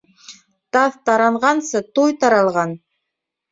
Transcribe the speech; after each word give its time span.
Таҙ 0.77 0.97
таранғанса, 1.09 1.83
туй 1.99 2.17
таралған. 2.25 2.77